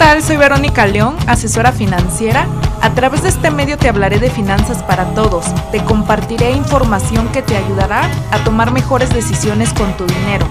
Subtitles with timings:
[0.00, 0.22] tal?
[0.22, 2.46] Soy Verónica León, asesora financiera.
[2.80, 5.44] A través de este medio te hablaré de finanzas para todos.
[5.72, 10.46] Te compartiré información que te ayudará a tomar mejores decisiones con tu dinero.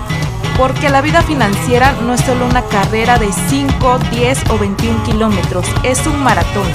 [0.55, 5.65] Porque la vida financiera no es solo una carrera de 5, 10 o 21 kilómetros,
[5.81, 6.67] es un maratón.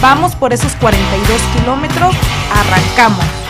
[0.00, 2.14] Vamos por esos 42 kilómetros,
[2.54, 3.45] arrancamos.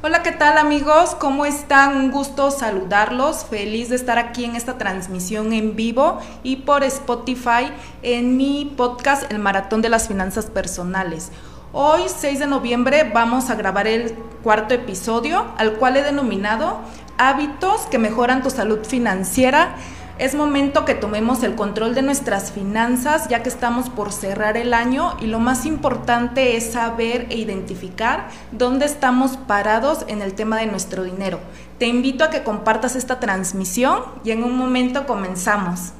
[0.00, 1.16] Hola, ¿qué tal amigos?
[1.16, 1.96] ¿Cómo están?
[1.96, 3.44] Un gusto saludarlos.
[3.44, 7.72] Feliz de estar aquí en esta transmisión en vivo y por Spotify
[8.02, 11.32] en mi podcast El Maratón de las Finanzas Personales.
[11.72, 14.14] Hoy, 6 de noviembre, vamos a grabar el
[14.44, 16.78] cuarto episodio, al cual he denominado
[17.20, 19.74] Hábitos que mejoran tu salud financiera
[20.18, 24.74] es momento que tomemos el control de nuestras finanzas ya que estamos por cerrar el
[24.74, 30.58] año y lo más importante es saber e identificar dónde estamos parados en el tema
[30.58, 31.38] de nuestro dinero.
[31.78, 35.92] Te invito a que compartas esta transmisión y en un momento comenzamos.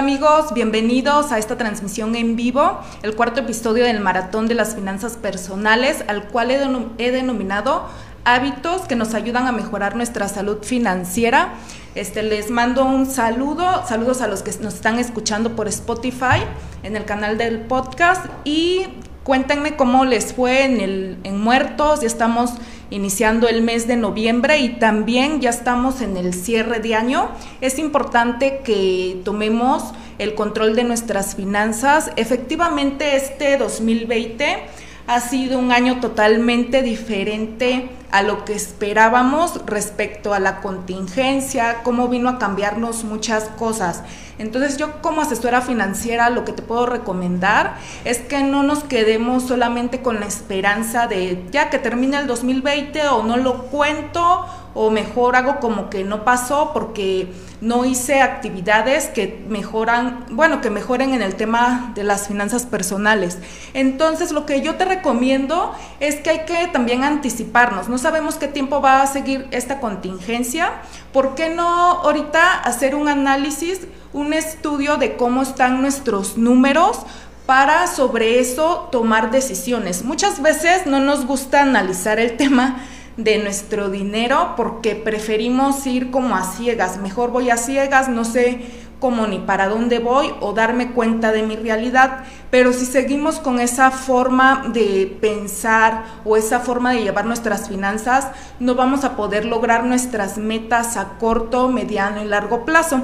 [0.00, 5.18] Amigos, bienvenidos a esta transmisión en vivo, el cuarto episodio del Maratón de las Finanzas
[5.18, 7.86] Personales, al cual he, denominado
[8.24, 11.52] hábitos que nos ayudan a mejorar nuestra salud financiera.
[11.94, 16.44] Este, les mando un saludo, saludos a los que nos están escuchando por Spotify
[16.82, 18.86] en el canal del podcast y
[19.22, 22.52] cuéntenme cómo les fue en, el, en Muertos, ya estamos
[22.90, 27.30] iniciando el mes de noviembre y también ya estamos en el cierre de año.
[27.60, 32.10] Es importante que tomemos el control de nuestras finanzas.
[32.16, 34.66] Efectivamente, este 2020
[35.06, 42.08] ha sido un año totalmente diferente a lo que esperábamos respecto a la contingencia, cómo
[42.08, 44.02] vino a cambiarnos muchas cosas.
[44.40, 49.42] Entonces yo como asesora financiera lo que te puedo recomendar es que no nos quedemos
[49.42, 54.90] solamente con la esperanza de ya que termine el 2020 o no lo cuento o
[54.90, 61.12] mejor hago como que no pasó porque no hice actividades que mejoran, bueno, que mejoren
[61.12, 63.38] en el tema de las finanzas personales.
[63.74, 67.88] Entonces, lo que yo te recomiendo es que hay que también anticiparnos.
[67.88, 70.72] No sabemos qué tiempo va a seguir esta contingencia.
[71.12, 73.80] ¿Por qué no ahorita hacer un análisis,
[74.12, 77.00] un estudio de cómo están nuestros números?
[77.46, 80.04] para sobre eso tomar decisiones.
[80.04, 82.76] Muchas veces no nos gusta analizar el tema
[83.16, 86.98] de nuestro dinero porque preferimos ir como a ciegas.
[86.98, 88.60] Mejor voy a ciegas, no sé
[89.00, 92.24] cómo ni para dónde voy o darme cuenta de mi realidad.
[92.50, 98.28] Pero si seguimos con esa forma de pensar o esa forma de llevar nuestras finanzas,
[98.60, 103.02] no vamos a poder lograr nuestras metas a corto, mediano y largo plazo.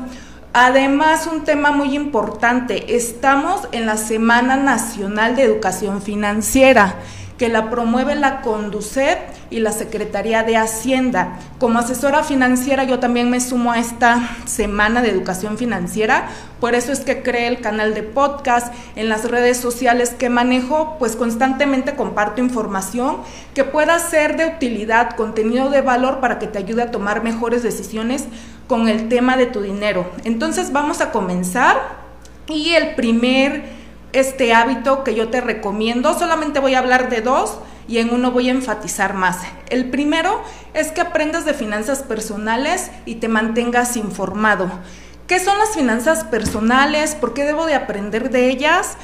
[0.52, 6.96] Además, un tema muy importante, estamos en la Semana Nacional de Educación Financiera
[7.38, 9.18] que la promueve la Conducet
[9.50, 11.38] y la Secretaría de Hacienda.
[11.58, 16.28] Como asesora financiera yo también me sumo a esta semana de educación financiera,
[16.60, 20.96] por eso es que creé el canal de podcast, en las redes sociales que manejo,
[20.98, 23.18] pues constantemente comparto información
[23.54, 27.62] que pueda ser de utilidad, contenido de valor para que te ayude a tomar mejores
[27.62, 28.24] decisiones
[28.66, 30.10] con el tema de tu dinero.
[30.24, 32.06] Entonces vamos a comenzar
[32.48, 33.75] y el primer
[34.16, 36.18] este hábito que yo te recomiendo.
[36.18, 37.58] Solamente voy a hablar de dos
[37.88, 39.38] y en uno voy a enfatizar más.
[39.68, 40.42] El primero
[40.74, 44.70] es que aprendas de finanzas personales y te mantengas informado.
[45.26, 47.14] ¿Qué son las finanzas personales?
[47.14, 48.96] ¿Por qué debo de aprender de ellas?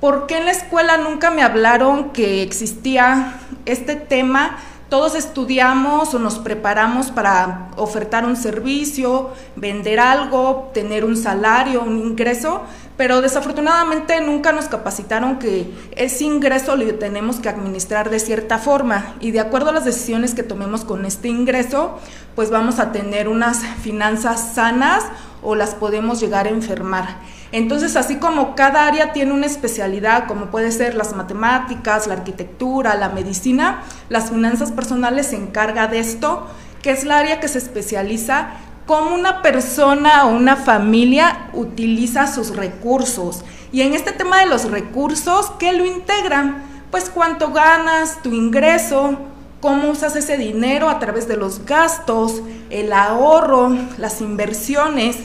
[0.00, 3.34] ¿Por qué en la escuela nunca me hablaron que existía
[3.66, 4.58] este tema?
[4.90, 11.96] Todos estudiamos o nos preparamos para ofertar un servicio, vender algo, tener un salario, un
[11.96, 12.62] ingreso,
[12.96, 19.14] pero desafortunadamente nunca nos capacitaron que ese ingreso lo tenemos que administrar de cierta forma
[19.20, 22.00] y de acuerdo a las decisiones que tomemos con este ingreso,
[22.34, 25.04] pues vamos a tener unas finanzas sanas
[25.40, 27.20] o las podemos llegar a enfermar.
[27.52, 32.94] Entonces, así como cada área tiene una especialidad, como puede ser las matemáticas, la arquitectura,
[32.94, 36.46] la medicina, las finanzas personales se encarga de esto,
[36.82, 38.50] que es la área que se especializa
[38.86, 43.44] cómo una persona o una familia utiliza sus recursos.
[43.72, 46.62] Y en este tema de los recursos, ¿qué lo integran?
[46.90, 49.16] Pues cuánto ganas, tu ingreso,
[49.60, 55.16] cómo usas ese dinero a través de los gastos, el ahorro, las inversiones,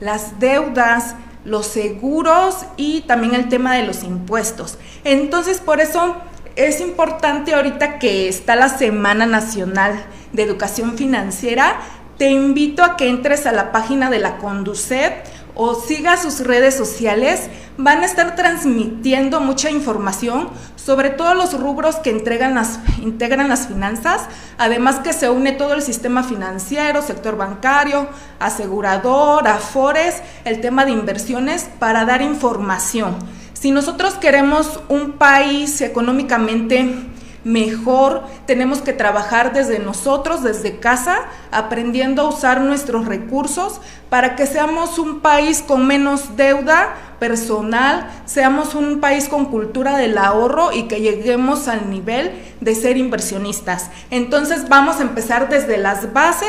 [0.00, 4.78] las deudas, los seguros y también el tema de los impuestos.
[5.04, 6.16] Entonces, por eso
[6.56, 11.80] es importante ahorita que está la Semana Nacional de Educación Financiera
[12.18, 15.12] te invito a que entres a la página de la Conducet
[15.54, 17.48] o sigas sus redes sociales.
[17.76, 23.66] Van a estar transmitiendo mucha información sobre todos los rubros que entregan las, integran las
[23.66, 24.22] finanzas,
[24.58, 28.06] además que se une todo el sistema financiero, sector bancario,
[28.38, 33.16] asegurador, afores, el tema de inversiones para dar información.
[33.54, 37.13] Si nosotros queremos un país económicamente
[37.44, 41.18] mejor, tenemos que trabajar desde nosotros, desde casa,
[41.50, 48.74] aprendiendo a usar nuestros recursos para que seamos un país con menos deuda personal, seamos
[48.74, 53.90] un país con cultura del ahorro y que lleguemos al nivel de ser inversionistas.
[54.10, 56.48] Entonces vamos a empezar desde las bases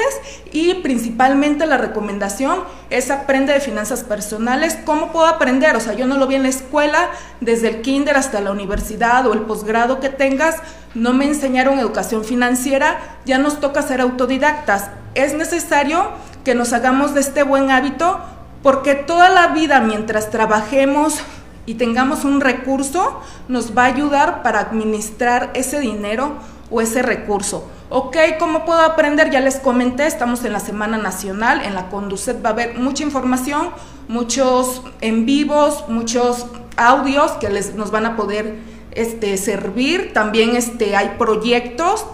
[0.51, 4.77] y principalmente la recomendación es aprende de finanzas personales.
[4.85, 5.75] ¿Cómo puedo aprender?
[5.75, 7.09] O sea, yo no lo vi en la escuela,
[7.41, 10.55] desde el kinder hasta la universidad o el posgrado que tengas,
[10.93, 14.89] no me enseñaron educación financiera, ya nos toca ser autodidactas.
[15.13, 16.09] Es necesario
[16.43, 18.21] que nos hagamos de este buen hábito
[18.65, 21.19] porque toda la vida mientras trabajemos
[21.67, 26.31] y tengamos un recurso, nos va a ayudar para administrar ese dinero
[26.71, 27.69] o ese recurso.
[27.91, 29.29] Ok, ¿cómo puedo aprender?
[29.29, 33.03] Ya les comenté, estamos en la Semana Nacional, en la Conducet va a haber mucha
[33.03, 33.69] información,
[34.07, 38.55] muchos en vivos, muchos audios que les, nos van a poder
[38.93, 40.11] este, servir.
[40.11, 42.07] También este, hay proyectos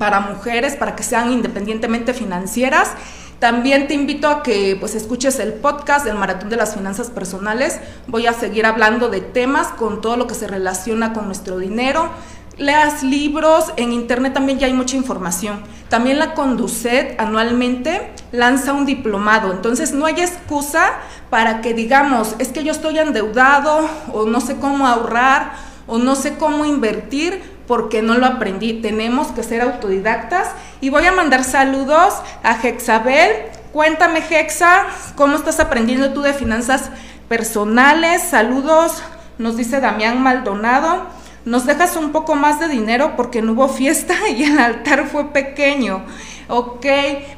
[0.00, 2.90] para mujeres, para que sean independientemente financieras.
[3.38, 7.78] También te invito a que pues escuches el podcast del Maratón de las Finanzas Personales.
[8.06, 12.08] Voy a seguir hablando de temas con todo lo que se relaciona con nuestro dinero.
[12.56, 15.60] Leas libros, en internet también ya hay mucha información.
[15.90, 20.94] También la Conducet anualmente lanza un diplomado, entonces no hay excusa
[21.28, 25.52] para que digamos, es que yo estoy endeudado o no sé cómo ahorrar
[25.86, 28.74] o no sé cómo invertir porque no lo aprendí.
[28.74, 30.48] Tenemos que ser autodidactas
[30.80, 33.30] y voy a mandar saludos a Hexabel.
[33.72, 34.86] Cuéntame, Hexa,
[35.16, 36.90] ¿cómo estás aprendiendo tú de finanzas
[37.28, 38.22] personales?
[38.22, 39.02] Saludos,
[39.38, 41.06] nos dice Damián Maldonado.
[41.44, 45.32] Nos dejas un poco más de dinero porque no hubo fiesta y el altar fue
[45.32, 46.04] pequeño.
[46.48, 46.86] Ok,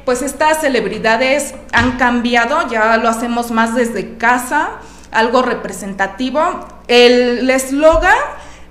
[0.05, 4.69] pues estas celebridades han cambiado, ya lo hacemos más desde casa,
[5.11, 6.41] algo representativo.
[6.87, 8.17] El eslogan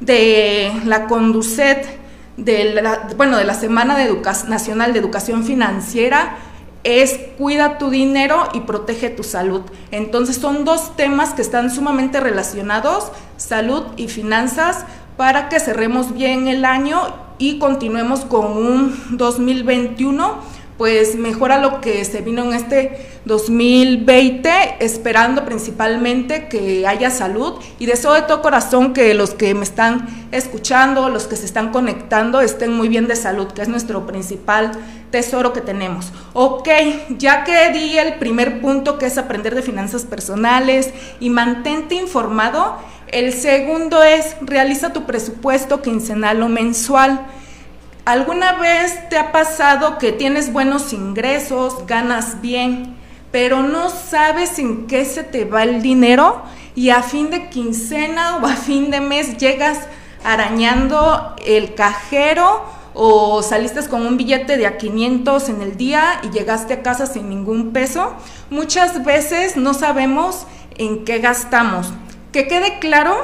[0.00, 1.87] de la Conducet,
[2.37, 6.37] de la, bueno, de la Semana de Nacional de Educación Financiera,
[6.85, 9.62] es cuida tu dinero y protege tu salud.
[9.90, 14.85] Entonces son dos temas que están sumamente relacionados, salud y finanzas,
[15.17, 17.00] para que cerremos bien el año
[17.38, 25.44] y continuemos con un 2021 pues mejora lo que se vino en este 2020, esperando
[25.44, 31.08] principalmente que haya salud y deseo de todo corazón que los que me están escuchando,
[31.08, 34.70] los que se están conectando, estén muy bien de salud, que es nuestro principal
[35.11, 36.12] tesoro que tenemos.
[36.32, 36.68] Ok,
[37.18, 42.76] ya que di el primer punto que es aprender de finanzas personales y mantente informado,
[43.08, 47.26] el segundo es realiza tu presupuesto quincenal o mensual.
[48.09, 52.97] ¿Alguna vez te ha pasado que tienes buenos ingresos, ganas bien,
[53.31, 56.41] pero no sabes en qué se te va el dinero
[56.75, 59.81] y a fin de quincena o a fin de mes llegas
[60.25, 66.31] arañando el cajero o saliste con un billete de a 500 en el día y
[66.31, 68.15] llegaste a casa sin ningún peso?
[68.49, 70.47] Muchas veces no sabemos
[70.79, 71.93] en qué gastamos.
[72.33, 73.15] Que quede claro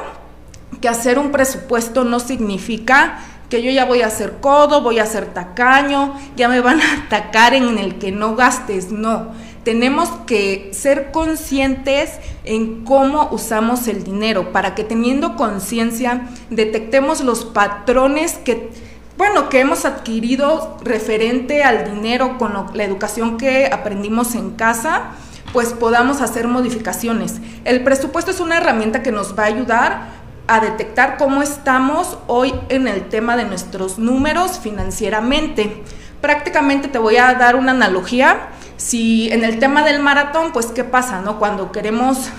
[0.79, 3.17] que hacer un presupuesto no significa
[3.49, 7.05] que yo ya voy a hacer codo, voy a hacer tacaño, ya me van a
[7.05, 9.31] atacar en el que no gastes, no.
[9.63, 12.11] tenemos que ser conscientes
[12.43, 18.69] en cómo usamos el dinero para que teniendo conciencia detectemos los patrones que
[19.17, 25.11] bueno, que hemos adquirido referente al dinero con la educación que aprendimos en casa,
[25.53, 27.35] pues podamos hacer modificaciones.
[27.63, 32.53] El presupuesto es una herramienta que nos va a ayudar a detectar cómo estamos hoy
[32.69, 35.83] en el tema de nuestros números financieramente.
[36.21, 38.49] Prácticamente te voy a dar una analogía.
[38.77, 41.39] Si en el tema del maratón, pues qué pasa, ¿no?
[41.39, 42.29] Cuando queremos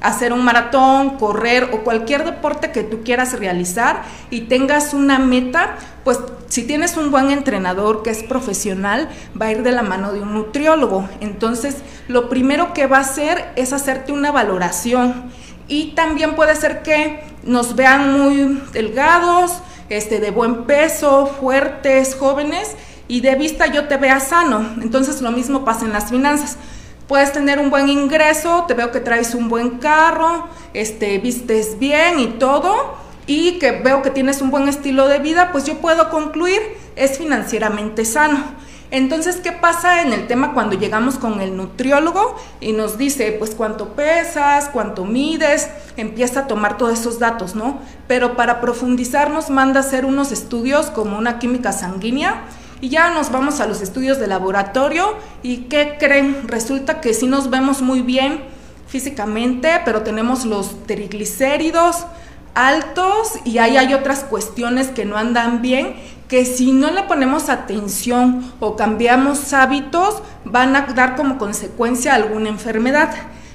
[0.00, 5.76] hacer un maratón, correr o cualquier deporte que tú quieras realizar y tengas una meta,
[6.04, 10.12] pues si tienes un buen entrenador que es profesional, va a ir de la mano
[10.12, 11.08] de un nutriólogo.
[11.20, 11.76] Entonces,
[12.08, 15.30] lo primero que va a hacer es hacerte una valoración
[15.70, 22.76] y también puede ser que nos vean muy delgados, este, de buen peso, fuertes, jóvenes,
[23.06, 24.66] y de vista yo te vea sano.
[24.82, 26.58] Entonces lo mismo pasa en las finanzas.
[27.06, 32.18] Puedes tener un buen ingreso, te veo que traes un buen carro, este, vistes bien
[32.18, 32.96] y todo,
[33.26, 36.60] y que veo que tienes un buen estilo de vida, pues yo puedo concluir
[36.96, 38.42] es financieramente sano.
[38.90, 43.54] Entonces, ¿qué pasa en el tema cuando llegamos con el nutriólogo y nos dice, pues
[43.54, 47.78] cuánto pesas, cuánto mides, empieza a tomar todos esos datos, ¿no?
[48.08, 52.42] Pero para profundizar nos manda hacer unos estudios como una química sanguínea
[52.80, 56.48] y ya nos vamos a los estudios de laboratorio y ¿qué creen?
[56.48, 58.40] Resulta que sí nos vemos muy bien
[58.88, 62.06] físicamente, pero tenemos los triglicéridos
[62.54, 65.94] altos y ahí hay otras cuestiones que no andan bien
[66.30, 72.48] que si no le ponemos atención o cambiamos hábitos, van a dar como consecuencia alguna
[72.48, 73.12] enfermedad.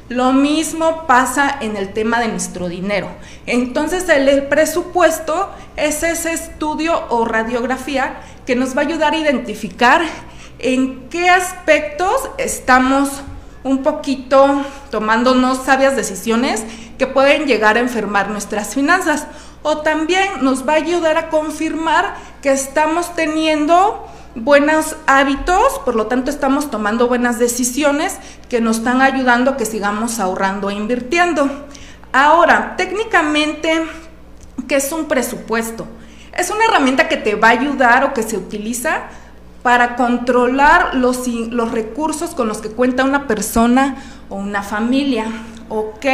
[0.10, 3.08] Lo mismo pasa en el tema de nuestro dinero.
[3.46, 10.02] Entonces el, presupuesto es ese estudio o radiografía que nos va a ayudar a identificar
[10.60, 13.10] en qué aspectos estamos
[13.64, 16.64] un poquito tomándonos sabias decisiones
[16.98, 19.28] que pueden llegar a enfermar nuestras finanzas
[19.66, 26.06] o también nos va a ayudar a confirmar que estamos teniendo buenos hábitos, por lo
[26.06, 28.18] tanto estamos tomando buenas decisiones
[28.48, 31.50] que nos están ayudando a que sigamos ahorrando e invirtiendo.
[32.14, 33.88] Ahora, técnicamente,
[34.68, 35.88] ¿qué es un presupuesto?
[36.38, 39.06] Es una herramienta que te va a ayudar o que se utiliza
[39.64, 43.96] para controlar los, los recursos con los que cuenta una persona
[44.30, 45.26] o una familia.
[45.70, 46.06] Ok,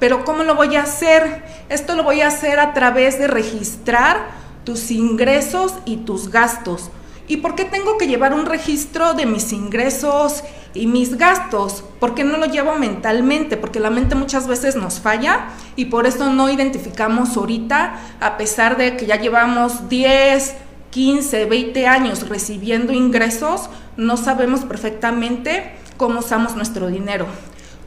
[0.00, 1.44] pero ¿cómo lo voy a hacer?
[1.68, 4.30] Esto lo voy a hacer a través de registrar
[4.64, 6.90] tus ingresos y tus gastos.
[7.28, 10.42] ¿Y por qué tengo que llevar un registro de mis ingresos
[10.74, 11.84] y mis gastos?
[12.00, 13.56] ¿Por qué no lo llevo mentalmente?
[13.56, 18.76] Porque la mente muchas veces nos falla y por eso no identificamos ahorita, a pesar
[18.76, 20.54] de que ya llevamos 10,
[20.90, 27.26] 15, 20 años recibiendo ingresos, no sabemos perfectamente cómo usamos nuestro dinero.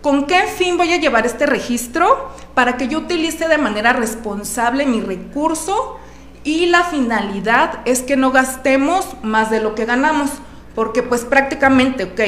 [0.03, 2.29] ¿Con qué fin voy a llevar este registro?
[2.53, 5.97] Para que yo utilice de manera responsable mi recurso
[6.43, 10.29] y la finalidad es que no gastemos más de lo que ganamos,
[10.75, 12.19] porque pues prácticamente, ok,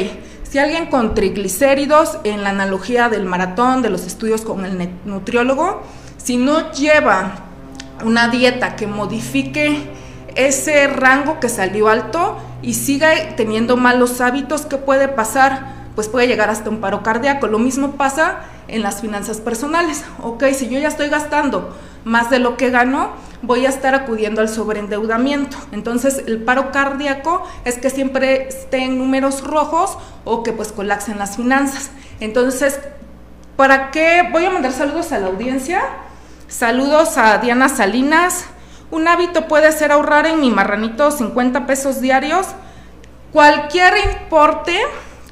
[0.49, 5.83] si alguien con triglicéridos, en la analogía del maratón, de los estudios con el nutriólogo,
[6.15, 7.39] si no lleva
[8.05, 9.89] una dieta que modifique
[10.35, 15.84] ese rango que salió alto y siga teniendo malos hábitos, ¿qué puede pasar?
[15.95, 17.47] Pues puede llegar hasta un paro cardíaco.
[17.47, 20.03] Lo mismo pasa en las finanzas personales.
[20.21, 23.11] Ok, si yo ya estoy gastando más de lo que gano,
[23.41, 25.57] voy a estar acudiendo al sobreendeudamiento.
[25.71, 31.17] Entonces, el paro cardíaco es que siempre esté en números rojos o que pues colapsen
[31.17, 31.91] las finanzas.
[32.19, 32.79] Entonces,
[33.55, 34.27] ¿para qué?
[34.31, 35.81] Voy a mandar saludos a la audiencia.
[36.47, 38.45] Saludos a Diana Salinas.
[38.91, 42.47] Un hábito puede ser ahorrar en mi marranito 50 pesos diarios.
[43.31, 44.79] Cualquier importe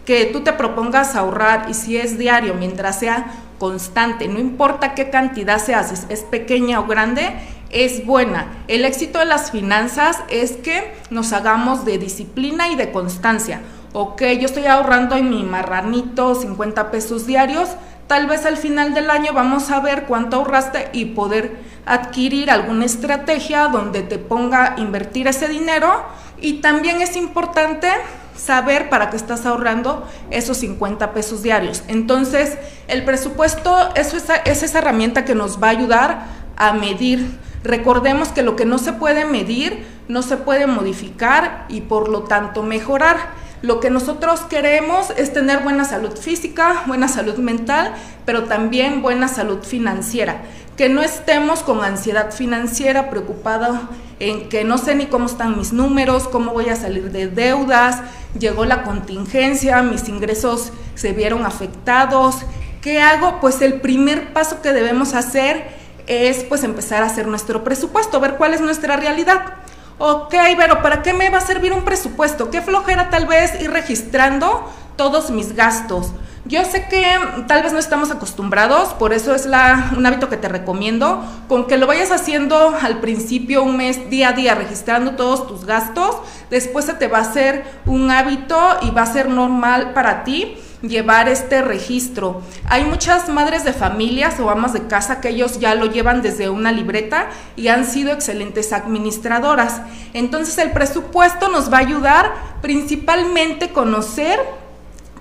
[0.06, 3.26] que tú te propongas ahorrar y si es diario, mientras sea
[3.60, 7.34] constante, no importa qué cantidad sea, si es pequeña o grande,
[7.70, 8.48] es buena.
[8.68, 13.62] El éxito de las finanzas es que nos hagamos de disciplina y de constancia.
[13.94, 17.70] Ok, yo estoy ahorrando en mi marranito 50 pesos diarios,
[18.08, 22.86] tal vez al final del año vamos a ver cuánto ahorraste y poder adquirir alguna
[22.86, 26.04] estrategia donde te ponga a invertir ese dinero.
[26.42, 27.88] Y también es importante
[28.36, 31.84] saber para qué estás ahorrando esos 50 pesos diarios.
[31.88, 36.26] Entonces, el presupuesto es esa, es esa herramienta que nos va a ayudar
[36.58, 37.38] a medir.
[37.64, 42.24] Recordemos que lo que no se puede medir no se puede modificar y por lo
[42.24, 43.18] tanto mejorar.
[43.64, 47.94] Lo que nosotros queremos es tener buena salud física, buena salud mental,
[48.26, 50.42] pero también buena salud financiera.
[50.76, 53.80] Que no estemos con ansiedad financiera, preocupado
[54.20, 58.02] en que no sé ni cómo están mis números, cómo voy a salir de deudas,
[58.38, 62.40] llegó la contingencia, mis ingresos se vieron afectados.
[62.82, 63.40] ¿Qué hago?
[63.40, 65.68] Pues el primer paso que debemos hacer
[66.06, 69.63] es pues empezar a hacer nuestro presupuesto, ver cuál es nuestra realidad.
[70.00, 72.50] Ok, pero ¿para qué me va a servir un presupuesto?
[72.50, 76.12] ¿Qué flojera tal vez ir registrando todos mis gastos?
[76.46, 77.06] Yo sé que
[77.48, 81.78] tal vez no estamos acostumbrados, por eso es un hábito que te recomiendo, con que
[81.78, 86.18] lo vayas haciendo al principio un mes, día a día, registrando todos tus gastos,
[86.50, 90.58] después se te va a hacer un hábito y va a ser normal para ti
[90.84, 92.42] llevar este registro.
[92.70, 96.50] Hay muchas madres de familias o amas de casa que ellos ya lo llevan desde
[96.50, 99.82] una libreta y han sido excelentes administradoras.
[100.14, 104.40] Entonces el presupuesto nos va a ayudar principalmente conocer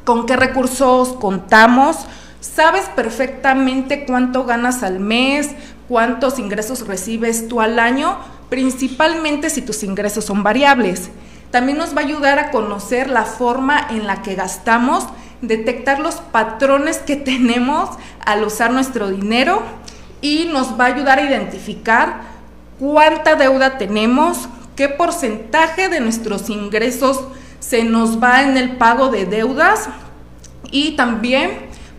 [0.04, 1.96] con qué recursos contamos,
[2.40, 5.50] sabes perfectamente cuánto ganas al mes,
[5.88, 11.10] cuántos ingresos recibes tú al año, principalmente si tus ingresos son variables.
[11.52, 15.06] También nos va a ayudar a conocer la forma en la que gastamos,
[15.42, 17.90] detectar los patrones que tenemos
[18.24, 19.62] al usar nuestro dinero
[20.20, 22.22] y nos va a ayudar a identificar
[22.78, 27.20] cuánta deuda tenemos, qué porcentaje de nuestros ingresos
[27.60, 29.88] se nos va en el pago de deudas
[30.70, 31.50] y también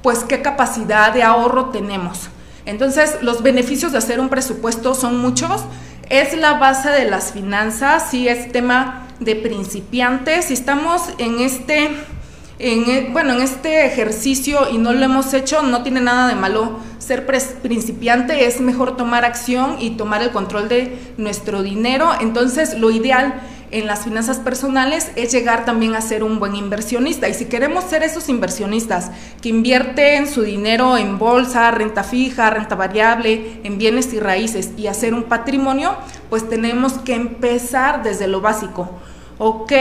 [0.02, 2.30] pues qué capacidad de ahorro tenemos.
[2.66, 5.64] Entonces, los beneficios de hacer un presupuesto son muchos.
[6.10, 10.46] Es la base de las finanzas, sí es tema de principiantes.
[10.46, 11.90] Si estamos en este,
[12.60, 16.36] en, e, bueno, en este ejercicio y no lo hemos hecho, no tiene nada de
[16.36, 22.12] malo ser principiante, es mejor tomar acción y tomar el control de nuestro dinero.
[22.22, 23.42] Entonces, lo ideal
[23.74, 27.28] en las finanzas personales es llegar también a ser un buen inversionista.
[27.28, 29.10] Y si queremos ser esos inversionistas
[29.42, 34.88] que invierten su dinero en bolsa, renta fija, renta variable, en bienes y raíces y
[34.88, 35.96] hacer un patrimonio,
[36.30, 38.90] pues tenemos que empezar desde lo básico.
[39.40, 39.74] Ok,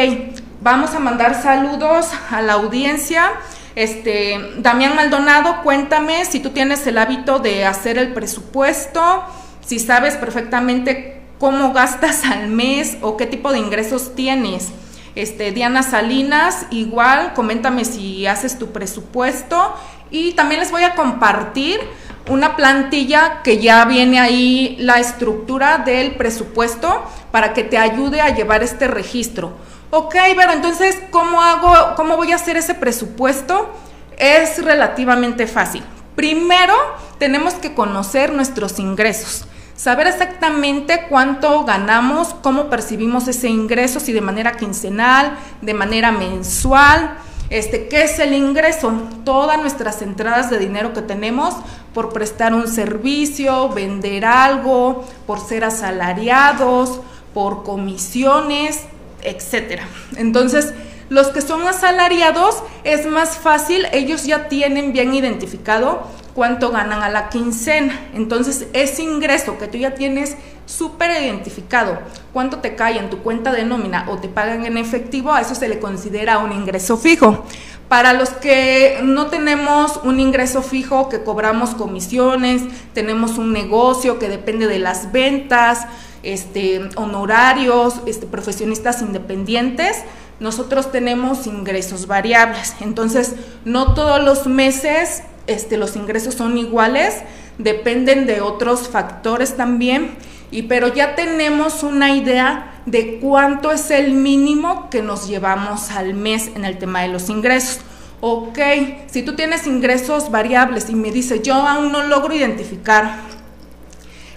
[0.62, 3.31] vamos a mandar saludos a la audiencia.
[3.75, 9.25] Este, Damián Maldonado, cuéntame si tú tienes el hábito de hacer el presupuesto,
[9.64, 14.69] si sabes perfectamente cómo gastas al mes o qué tipo de ingresos tienes.
[15.14, 19.75] Este, Diana Salinas, igual, coméntame si haces tu presupuesto
[20.10, 21.80] y también les voy a compartir
[22.28, 28.34] una plantilla que ya viene ahí la estructura del presupuesto para que te ayude a
[28.34, 29.52] llevar este registro.
[29.95, 33.71] Ok, pero entonces, ¿cómo hago, cómo voy a hacer ese presupuesto?
[34.17, 35.85] Es relativamente fácil.
[36.17, 36.75] Primero,
[37.19, 39.47] tenemos que conocer nuestros ingresos
[39.83, 47.19] saber exactamente cuánto ganamos, cómo percibimos ese ingreso, si de manera quincenal, de manera mensual,
[47.50, 48.93] este, ¿qué es el ingreso?
[49.25, 51.57] Todas nuestras entradas de dinero que tenemos
[51.93, 57.00] por prestar un servicio, vender algo, por ser asalariados,
[57.35, 58.85] por comisiones,
[59.23, 59.87] etcétera.
[60.17, 60.73] Entonces,
[61.08, 67.11] los que son asalariados es más fácil, ellos ya tienen bien identificado cuánto ganan a
[67.11, 68.00] la quincena.
[68.15, 71.99] Entonces, ese ingreso que tú ya tienes súper identificado,
[72.32, 75.54] cuánto te cae en tu cuenta de nómina o te pagan en efectivo, a eso
[75.54, 77.45] se le considera un ingreso fijo.
[77.89, 82.63] Para los que no tenemos un ingreso fijo, que cobramos comisiones,
[82.95, 85.87] tenemos un negocio que depende de las ventas,
[86.23, 90.02] este, honorarios, este, profesionistas independientes,
[90.41, 92.75] nosotros tenemos ingresos variables.
[92.80, 97.15] Entonces, no todos los meses este, los ingresos son iguales,
[97.58, 100.15] dependen de otros factores también,
[100.50, 106.15] y, pero ya tenemos una idea de cuánto es el mínimo que nos llevamos al
[106.15, 107.80] mes en el tema de los ingresos.
[108.21, 108.58] Ok,
[109.06, 113.17] si tú tienes ingresos variables y me dices, yo aún no logro identificar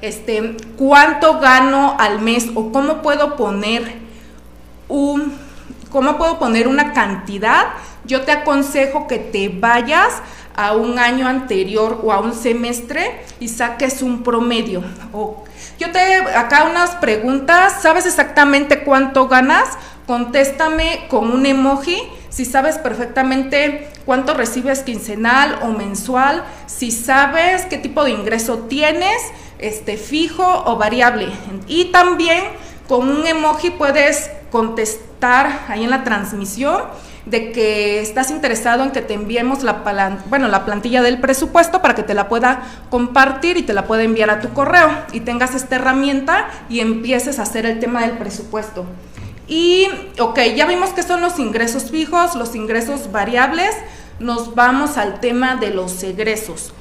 [0.01, 3.99] este, cuánto gano al mes o cómo puedo poner
[4.87, 5.37] un,
[5.89, 7.67] cómo puedo poner una cantidad,
[8.05, 10.21] yo te aconsejo que te vayas
[10.55, 14.83] a un año anterior o a un semestre y saques un promedio.
[15.77, 19.77] yo te acá unas preguntas, ¿sabes exactamente cuánto ganas?
[20.07, 21.97] Contéstame con un emoji
[22.35, 29.21] si sabes perfectamente cuánto recibes quincenal o mensual, si sabes qué tipo de ingreso tienes,
[29.57, 31.29] este fijo o variable.
[31.67, 32.43] Y también
[32.89, 36.83] con un emoji puedes contestar ahí en la transmisión
[37.25, 41.95] de que estás interesado en que te enviemos la, bueno, la plantilla del presupuesto para
[41.95, 45.55] que te la pueda compartir y te la pueda enviar a tu correo y tengas
[45.55, 48.85] esta herramienta y empieces a hacer el tema del presupuesto.
[49.47, 49.87] Y,
[50.19, 53.75] ok, ya vimos que son los ingresos fijos, los ingresos variables,
[54.19, 56.73] nos vamos al tema de los egresos.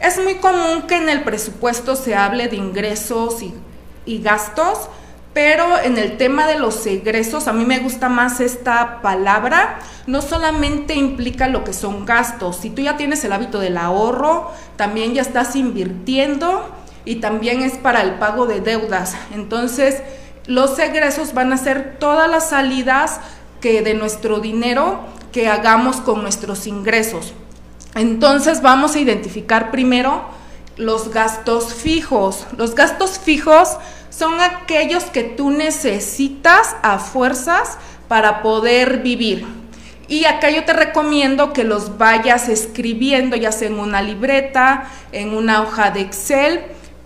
[0.00, 3.54] Es muy común que en el presupuesto se hable de ingresos y,
[4.06, 4.88] y gastos,
[5.32, 9.78] Pero en el tema de los egresos, a mí me gusta más esta palabra.
[10.06, 12.56] No solamente implica lo que son gastos.
[12.56, 16.68] Si tú ya tienes el hábito del ahorro, también ya estás invirtiendo
[17.06, 19.16] y también es para el pago de deudas.
[19.32, 20.02] Entonces,
[20.46, 23.20] los egresos van a ser todas las salidas
[23.60, 25.00] que de nuestro dinero
[25.32, 27.32] que hagamos con nuestros ingresos.
[27.94, 30.22] Entonces, vamos a identificar primero
[30.76, 32.46] los gastos fijos.
[32.56, 33.76] Los gastos fijos
[34.10, 37.78] son aquellos que tú necesitas a fuerzas
[38.08, 39.46] para poder vivir.
[40.08, 45.34] Y acá yo te recomiendo que los vayas escribiendo, ya sea en una libreta, en
[45.34, 46.60] una hoja de Excel,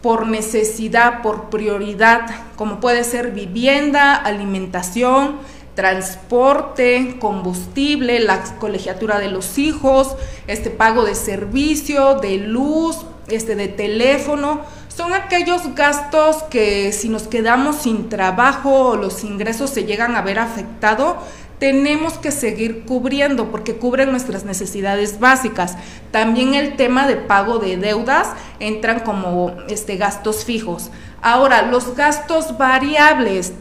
[0.07, 5.39] por necesidad, por prioridad, como puede ser vivienda, alimentación,
[5.75, 10.15] transporte, combustible, la colegiatura de los hijos,
[10.47, 14.61] este pago de servicio, de luz, este de teléfono,
[14.97, 20.23] son aquellos gastos que si nos quedamos sin trabajo o los ingresos se llegan a
[20.23, 21.17] ver afectado,
[21.59, 25.77] tenemos que seguir cubriendo porque cubren nuestras necesidades básicas.
[26.11, 28.29] También el tema de pago de deudas
[28.61, 30.91] entran como este, gastos fijos.
[31.23, 33.53] Ahora, los gastos variables.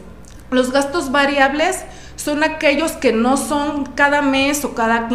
[0.50, 1.84] Los gastos variables
[2.16, 5.08] son aquellos que no son cada mes o cada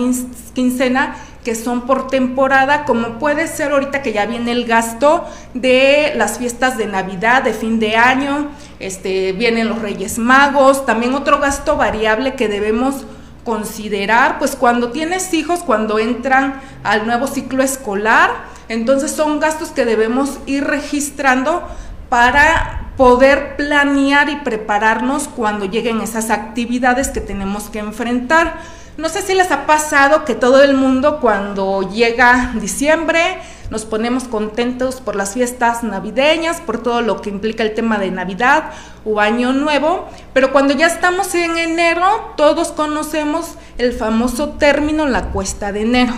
[0.54, 6.14] quincena, que son por temporada, como puede ser ahorita que ya viene el gasto de
[6.16, 11.40] las fiestas de Navidad, de fin de año, este, vienen los Reyes Magos, también otro
[11.40, 13.06] gasto variable que debemos
[13.44, 18.30] considerar, pues cuando tienes hijos, cuando entran al nuevo ciclo escolar,
[18.70, 21.64] entonces son gastos que debemos ir registrando
[22.10, 28.60] para poder planear y prepararnos cuando lleguen esas actividades que tenemos que enfrentar.
[28.98, 33.40] No sé si les ha pasado que todo el mundo cuando llega diciembre
[33.72, 38.12] nos ponemos contentos por las fiestas navideñas, por todo lo que implica el tema de
[38.12, 38.72] Navidad
[39.06, 45.30] o Año Nuevo, pero cuando ya estamos en enero todos conocemos el famoso término la
[45.32, 46.14] cuesta de enero.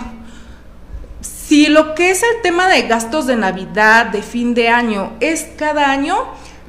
[1.20, 5.46] Si lo que es el tema de gastos de Navidad, de fin de año, es
[5.56, 6.16] cada año,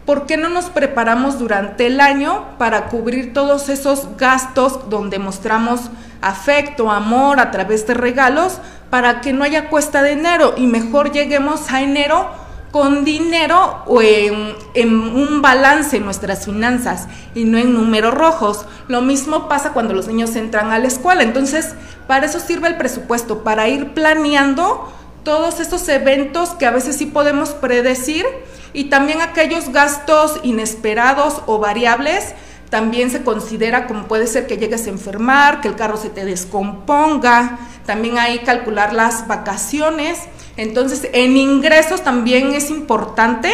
[0.05, 5.89] ¿por qué no nos preparamos durante el año para cubrir todos esos gastos donde mostramos
[6.21, 11.11] afecto, amor a través de regalos, para que no haya cuesta de enero y mejor
[11.11, 12.29] lleguemos a enero
[12.71, 18.65] con dinero o en, en, un balance en nuestras finanzas y no en números rojos.
[18.89, 21.23] Lo mismo pasa cuando los niños entran a la escuela.
[21.23, 21.73] Entonces,
[22.05, 24.91] para eso sirve el presupuesto, para ir planeando
[25.25, 28.25] todos esos eventos que a veces sí podemos predecir
[28.71, 32.33] y también aquellos gastos inesperados o variables
[32.69, 36.25] también se considera como puede ser que llegues a enfermar, que el carro se te
[36.25, 40.19] descomponga, también hay calcular las vacaciones.
[40.57, 43.51] Entonces, en ingresos también es importante,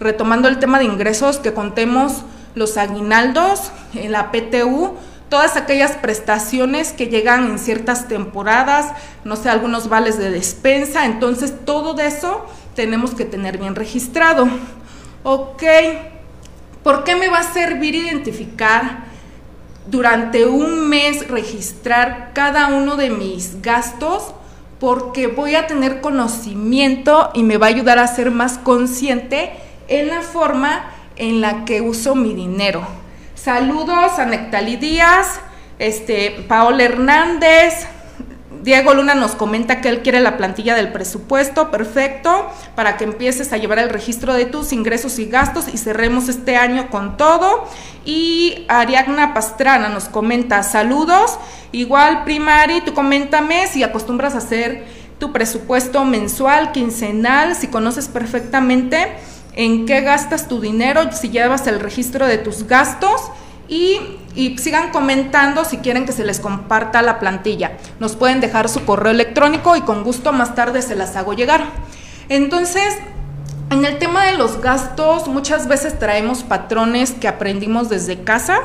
[0.00, 2.24] retomando el tema de ingresos, que contemos
[2.54, 4.96] los aguinaldos, la PTU,
[5.28, 8.92] todas aquellas prestaciones que llegan en ciertas temporadas,
[9.24, 14.48] no sé, algunos vales de despensa, entonces todo eso tenemos que tener bien registrado.
[15.24, 15.62] Ok,
[16.84, 19.06] ¿por qué me va a servir identificar
[19.88, 24.34] durante un mes registrar cada uno de mis gastos?
[24.78, 29.52] Porque voy a tener conocimiento y me va a ayudar a ser más consciente
[29.88, 32.86] en la forma en la que uso mi dinero.
[33.46, 35.38] Saludos a Nectali Díaz,
[35.78, 37.86] este, Paola Hernández,
[38.64, 43.52] Diego Luna nos comenta que él quiere la plantilla del presupuesto, perfecto, para que empieces
[43.52, 47.68] a llevar el registro de tus ingresos y gastos y cerremos este año con todo.
[48.04, 51.38] Y Ariadna Pastrana nos comenta saludos,
[51.70, 54.84] igual Primari, tú coméntame si acostumbras a hacer
[55.20, 59.06] tu presupuesto mensual, quincenal, si conoces perfectamente
[59.56, 63.20] en qué gastas tu dinero, si llevas el registro de tus gastos
[63.68, 63.98] y,
[64.58, 67.78] sigan comentando si quieren que se les comparta la plantilla.
[67.98, 71.64] Nos pueden dejar su correo electrónico y con gusto más tarde se las hago llegar.
[72.28, 72.98] Entonces,
[73.70, 78.60] en el tema de los gastos, muchas veces traemos patrones que aprendimos desde casa.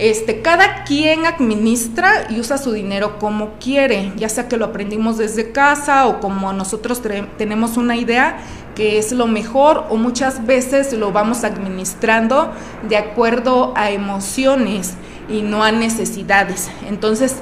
[0.00, 5.18] Este, cada quien administra y usa su dinero como quiere, ya sea que lo aprendimos
[5.18, 7.02] desde casa o como nosotros
[7.36, 8.38] tenemos una idea
[8.74, 12.50] que es lo mejor o muchas veces lo vamos administrando
[12.88, 14.94] de acuerdo a emociones
[15.28, 16.70] y no a necesidades.
[16.88, 17.36] Entonces,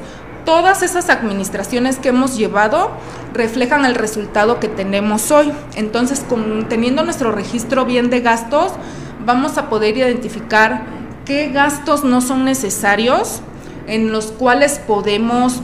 [0.45, 2.91] todas esas administraciones que hemos llevado
[3.35, 5.53] reflejan el resultado que tenemos hoy.
[5.77, 6.25] Entonces,
[6.69, 8.73] teniendo nuestro registro bien de gastos,
[9.25, 10.98] vamos a poder identificar
[11.29, 13.43] qué gastos no son necesarios,
[13.87, 15.61] en los cuales podemos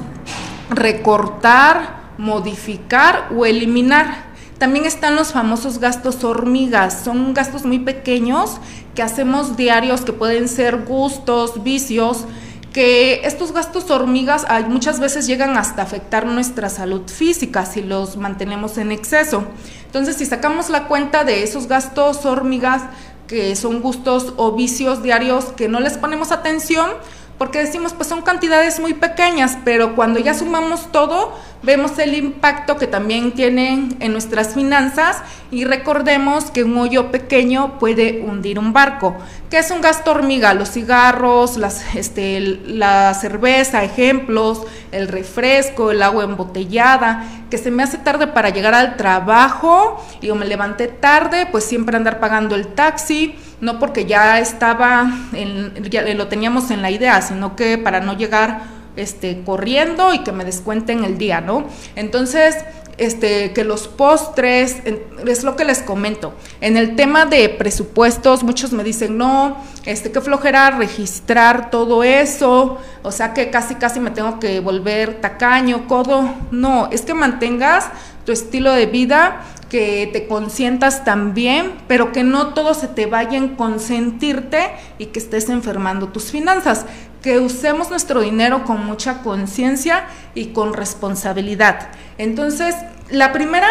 [0.69, 8.59] recortar, modificar o eliminar También están los famosos gastos hormigas, son gastos muy pequeños
[8.95, 12.25] que hacemos diarios que pueden ser gustos, vicios,
[12.73, 18.79] que estos gastos hormigas muchas veces llegan hasta afectar nuestra salud física si los mantenemos
[18.79, 19.45] en exceso.
[19.87, 22.83] Entonces, si sacamos la cuenta de esos gastos hormigas,
[23.29, 26.91] que son gustos o vicios diarios que no les ponemos atención,
[27.39, 32.77] porque decimos, pues son cantidades muy pequeñas, pero cuando ya sumamos todo, vemos el impacto
[32.77, 38.73] que también tienen en nuestras finanzas y recordemos que un hoyo pequeño puede hundir un
[38.73, 39.17] barco.
[39.51, 40.55] ¿Qué es un gasto hormiga?
[40.55, 47.83] Los cigarros, las, este, la cerveza, ejemplos, el refresco, el agua embotellada, que se me
[47.83, 52.55] hace tarde para llegar al trabajo y o me levanté tarde, pues siempre andar pagando
[52.55, 57.79] el taxi no porque ya estaba, en, ya lo teníamos en la idea, sino que
[57.79, 58.61] para no llegar
[58.95, 61.65] este, corriendo y que me descuenten el día, ¿no?
[61.97, 62.57] Entonces,
[62.99, 64.83] este, que los postres,
[65.27, 66.35] es lo que les comento.
[66.61, 72.79] En el tema de presupuestos, muchos me dicen, no, este, qué flojera registrar todo eso,
[73.03, 76.35] o sea que casi, casi me tengo que volver tacaño, codo.
[76.51, 77.89] No, es que mantengas
[78.27, 79.43] tu estilo de vida
[79.75, 85.19] que te consientas también, pero que no todo se te vaya en consentirte y que
[85.19, 86.87] estés enfermando tus finanzas.
[87.23, 91.89] Que usemos nuestro dinero con mucha conciencia y con responsabilidad.
[92.19, 92.77] Entonces,
[93.11, 93.67] la primera,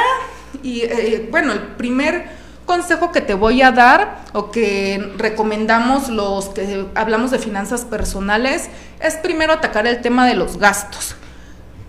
[0.61, 2.25] y eh, bueno, el primer
[2.65, 8.67] consejo que te voy a dar o que recomendamos los que hablamos de finanzas personales
[8.99, 11.15] es primero atacar el tema de los gastos.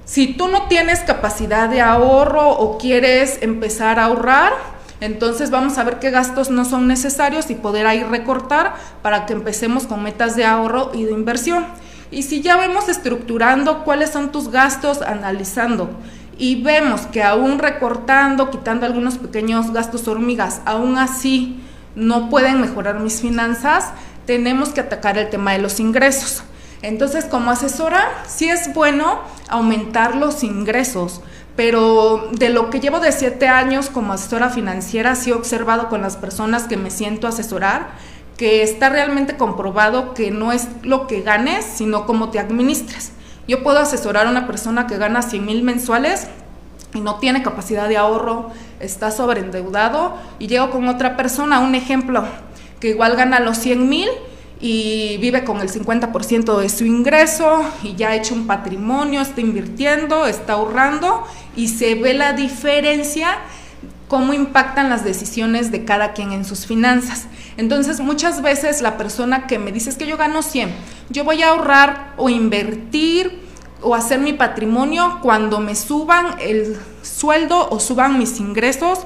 [0.04, 4.52] Si tú no tienes capacidad de ahorro o quieres empezar a ahorrar,
[5.00, 9.32] entonces vamos a ver qué gastos no son necesarios y poder ahí recortar para que
[9.32, 11.66] empecemos con metas de ahorro y de inversión.
[12.10, 15.90] Y si ya vemos estructurando cuáles son tus gastos, analizando
[16.36, 21.60] y vemos que aún recortando, quitando algunos pequeños gastos hormigas, aún así
[21.94, 23.86] no pueden mejorar mis finanzas,
[24.26, 26.44] tenemos que atacar el tema de los ingresos.
[26.84, 31.22] Entonces, como asesora, sí es bueno aumentar los ingresos,
[31.56, 36.02] pero de lo que llevo de siete años como asesora financiera, sí he observado con
[36.02, 37.88] las personas que me siento asesorar
[38.36, 43.12] que está realmente comprobado que no es lo que ganes, sino cómo te administras.
[43.48, 46.26] Yo puedo asesorar a una persona que gana 100 mil mensuales
[46.92, 52.24] y no tiene capacidad de ahorro, está sobreendeudado, y llego con otra persona, un ejemplo,
[52.78, 54.10] que igual gana los 100 mil
[54.66, 59.42] y vive con el 50% de su ingreso y ya ha hecho un patrimonio, está
[59.42, 61.22] invirtiendo, está ahorrando
[61.54, 63.36] y se ve la diferencia
[64.08, 67.26] cómo impactan las decisiones de cada quien en sus finanzas.
[67.58, 70.70] Entonces, muchas veces la persona que me dice es que yo gano 100,
[71.10, 73.42] yo voy a ahorrar o invertir
[73.82, 79.00] o hacer mi patrimonio cuando me suban el sueldo o suban mis ingresos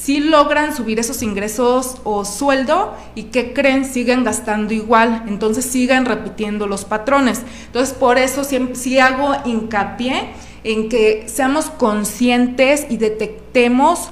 [0.00, 6.04] si logran subir esos ingresos o sueldo y que creen siguen gastando igual, entonces siguen
[6.04, 7.42] repitiendo los patrones.
[7.66, 10.30] Entonces por eso sí, hago hincapié
[10.64, 14.10] en que seamos conscientes y detectemos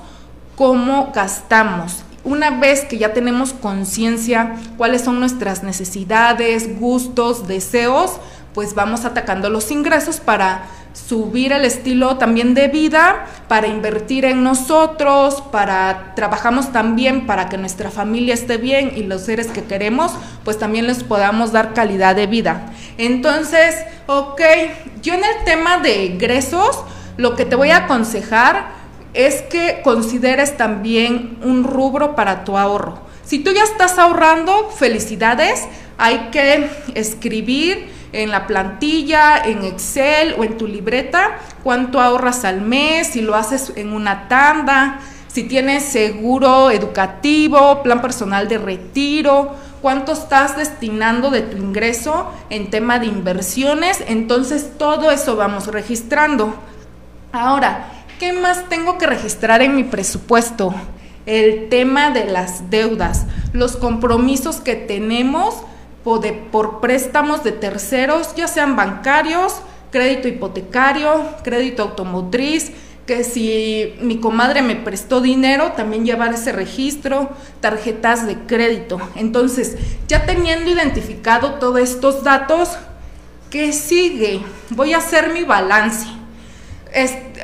[0.57, 2.05] cómo gastamos.
[2.25, 8.12] Una vez que ya tenemos conciencia cuáles son nuestras necesidades, gustos, deseos,
[8.55, 14.42] pues vamos atacando los ingresos para subir el estilo también de vida, para invertir en
[14.42, 20.12] nosotros, para trabajamos también para que nuestra familia esté bien y los seres que queremos,
[20.44, 22.72] pues también les podamos dar calidad de vida.
[22.98, 23.76] Entonces,
[24.07, 24.40] ok,
[25.02, 26.85] yo en el tema de ingresos,
[27.16, 28.83] lo que te voy a aconsejar
[29.14, 33.00] es que consideres también un rubro para tu ahorro.
[33.24, 35.64] Si tú ya estás ahorrando, felicidades,
[35.98, 42.61] hay que escribir en la plantilla, en Excel o en tu libreta, cuánto ahorras al
[42.61, 49.57] mes, si lo haces en una tanda, si tienes seguro educativo, plan personal de retiro,
[49.81, 56.55] cuánto estás destinando de tu ingreso en tema de inversiones, entonces todo eso vamos registrando.
[57.33, 57.88] Ahora,
[58.20, 60.75] ¿qué más tengo que registrar en mi presupuesto?
[61.25, 65.62] El tema de las deudas, los compromisos que tenemos
[66.05, 72.73] por préstamos de terceros, ya sean bancarios, crédito hipotecario, crédito automotriz,
[73.07, 79.01] que si mi comadre me prestó dinero, también llevar ese registro, tarjetas de crédito.
[79.17, 79.77] Entonces,
[80.09, 82.71] ya teniendo identificado todos estos datos,
[83.51, 84.41] ¿qué sigue?
[84.71, 86.07] Voy a hacer mi balance.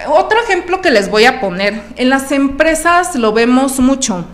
[0.08, 4.24] otro ejemplo que les voy a poner, en las empresas lo vemos mucho.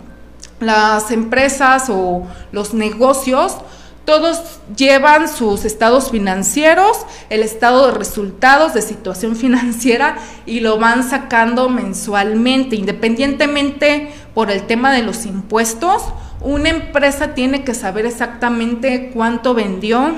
[0.59, 3.57] Las empresas o los negocios
[4.05, 11.03] todos llevan sus estados financieros, el estado de resultados de situación financiera y lo van
[11.03, 16.03] sacando mensualmente, independientemente por el tema de los impuestos.
[16.41, 20.13] Una empresa tiene que saber exactamente cuánto vendió,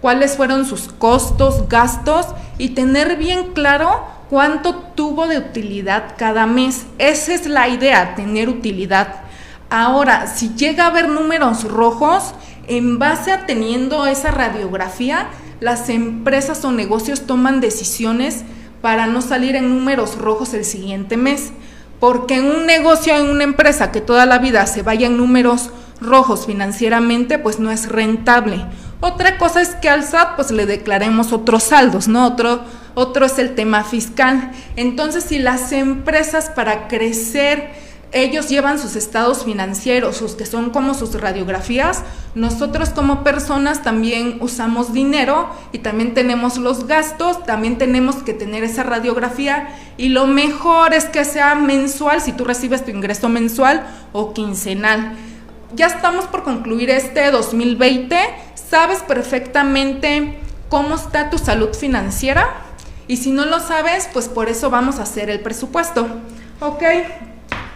[0.00, 2.26] cuáles fueron sus costos, gastos
[2.58, 6.86] y tener bien claro cuánto tuvo de utilidad cada mes.
[6.98, 9.26] Esa es la idea, tener utilidad.
[9.68, 12.34] Ahora, si llega a haber números rojos,
[12.68, 15.28] en base a teniendo esa radiografía,
[15.60, 18.44] las empresas o negocios toman decisiones
[18.82, 21.52] para no salir en números rojos el siguiente mes.
[22.00, 26.46] Porque un negocio, en una empresa que toda la vida se vaya en números rojos
[26.46, 28.66] financieramente, pues no es rentable.
[29.00, 32.26] Otra cosa es que al SAT pues le declaremos otros saldos, ¿no?
[32.26, 32.60] Otro,
[32.94, 34.52] otro es el tema fiscal.
[34.76, 37.70] Entonces, si las empresas para crecer
[38.12, 42.02] ellos llevan sus estados financieros, sus que son como sus radiografías.
[42.34, 48.64] Nosotros como personas también usamos dinero y también tenemos los gastos, también tenemos que tener
[48.64, 53.86] esa radiografía y lo mejor es que sea mensual si tú recibes tu ingreso mensual
[54.12, 55.14] o quincenal.
[55.74, 58.16] Ya estamos por concluir este 2020,
[58.54, 60.38] sabes perfectamente
[60.68, 62.48] cómo está tu salud financiera
[63.08, 66.06] y si no lo sabes, pues por eso vamos a hacer el presupuesto.
[66.60, 66.82] ¿Ok?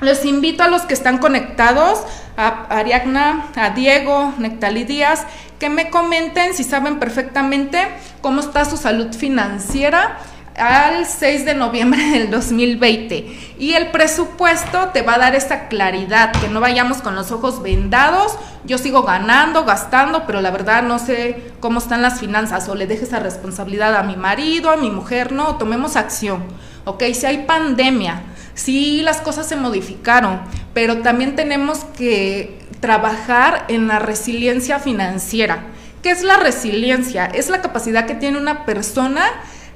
[0.01, 2.03] Les invito a los que están conectados,
[2.37, 5.27] a Ariadna, a Diego, Nectalí Díaz,
[5.59, 7.87] que me comenten si saben perfectamente
[8.23, 10.19] cómo está su salud financiera
[10.57, 13.57] al 6 de noviembre del 2020.
[13.59, 17.63] Y el presupuesto te va a dar esa claridad, que no vayamos con los ojos
[17.63, 18.37] vendados.
[18.65, 22.87] Yo sigo ganando, gastando, pero la verdad no sé cómo están las finanzas o le
[22.87, 25.33] deje esa responsabilidad a mi marido, a mi mujer.
[25.33, 26.45] No, tomemos acción.
[26.85, 28.23] Ok, si hay pandemia,
[28.63, 30.39] Sí, las cosas se modificaron,
[30.75, 35.65] pero también tenemos que trabajar en la resiliencia financiera.
[36.03, 37.25] ¿Qué es la resiliencia?
[37.25, 39.23] Es la capacidad que tiene una persona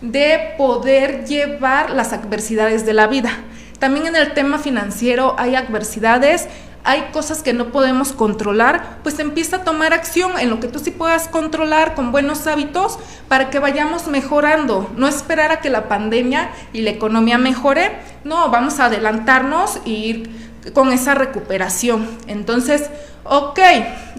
[0.03, 3.31] de poder llevar las adversidades de la vida.
[3.79, 6.47] También en el tema financiero hay adversidades
[6.85, 10.79] hay cosas que no podemos controlar, pues empieza a tomar acción en lo que tú
[10.79, 14.91] sí puedas controlar con buenos hábitos para que vayamos mejorando.
[14.95, 19.93] No esperar a que la pandemia y la economía mejore, no, vamos a adelantarnos y
[19.93, 20.31] ir
[20.75, 22.07] con esa recuperación.
[22.27, 22.91] Entonces,
[23.25, 23.59] ok,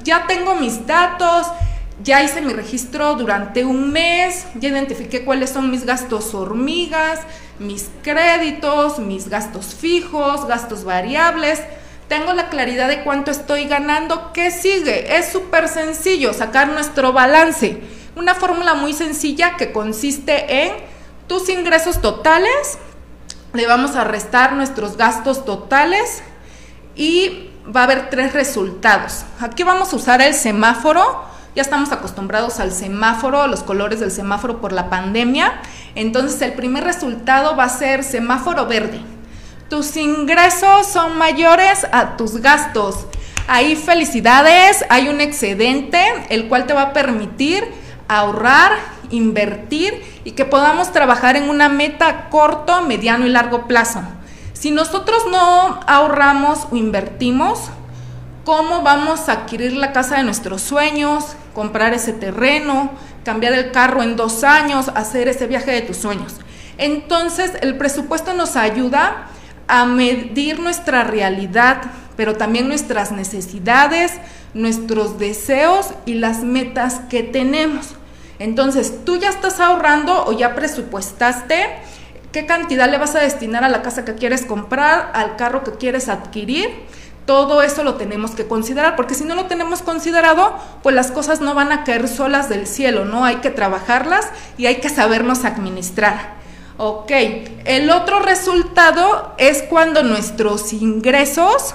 [0.04, 1.46] ya tengo mis datos,
[2.04, 7.20] ya hice mi registro durante un mes, ya identifiqué cuáles son mis gastos hormigas,
[7.60, 11.62] mis créditos, mis gastos fijos, gastos variables
[12.08, 14.32] tengo la claridad de cuánto estoy ganando.
[14.34, 15.18] ¿Qué sigue?
[15.18, 17.82] Es súper sencillo sacar nuestro balance.
[18.16, 20.74] Una fórmula muy sencilla que consiste en
[21.28, 22.78] tus ingresos totales,
[23.54, 26.22] le vamos a restar nuestros gastos totales
[26.96, 29.26] y va a haber tres resultados.
[29.40, 31.24] Aquí vamos a usar el semáforo.
[31.56, 35.62] Ya estamos acostumbrados al semáforo, a los colores del semáforo por la pandemia.
[35.96, 39.15] Entonces el primer resultado va a ser semáforo verde.
[39.70, 43.08] Tus ingresos son mayores a tus gastos.
[43.48, 46.00] Ahí felicidades, hay un excedente,
[46.30, 47.64] el cual te va a permitir
[48.08, 48.74] ahorrar,
[49.10, 54.04] invertir y que podamos trabajar en una meta corto, mediano y largo plazo.
[54.54, 57.70] Si nosotros no ahorramos o invertimos,
[58.44, 62.92] ¿cómo vamos a adquirir la casa de nuestros sueños, comprar ese terreno,
[63.24, 66.36] cambiar el carro en dos años, hacer ese viaje de tus sueños?
[66.78, 69.30] Entonces, el presupuesto nos ayuda
[69.68, 71.82] a medir nuestra realidad,
[72.16, 74.14] pero también nuestras necesidades,
[74.54, 77.96] nuestros deseos y las metas que tenemos.
[78.40, 81.66] Entonces, tú ya estás ahorrando o ya presupuestaste
[82.32, 85.72] qué cantidad le vas a destinar a la casa que quieres comprar, al carro que
[85.72, 86.70] quieres adquirir.
[87.26, 91.42] Todo eso lo tenemos que considerar, porque si no lo tenemos considerado, pues las cosas
[91.42, 93.26] no van a caer solas del cielo, ¿no?
[93.26, 96.36] Hay que trabajarlas y hay que sabernos administrar.
[96.78, 97.10] Ok,
[97.64, 101.74] el otro resultado es cuando nuestros ingresos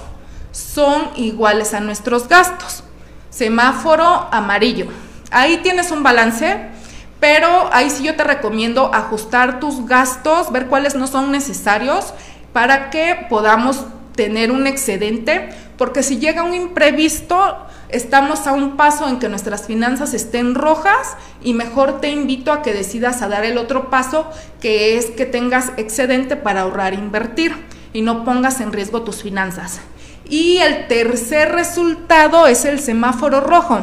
[0.53, 2.85] son iguales a nuestros gastos.
[3.31, 4.89] Semáforo amarillo.
[5.31, 6.67] Ahí tienes un balance,
[7.19, 12.13] pero ahí sí yo te recomiendo ajustar tus gastos, ver cuáles no son necesarios
[12.53, 17.57] para que podamos tener un excedente, porque si llega un imprevisto,
[17.93, 22.63] estamos a un paso en que nuestras finanzas estén rojas y mejor te invito a
[22.63, 24.29] que decidas a dar el otro paso,
[24.61, 27.55] que es que tengas excedente para ahorrar e invertir
[27.93, 29.81] y no pongas en riesgo tus finanzas.
[30.29, 33.81] Y el tercer resultado es el semáforo rojo.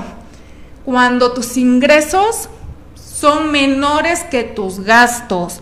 [0.85, 2.49] Cuando tus ingresos
[2.95, 5.61] son menores que tus gastos.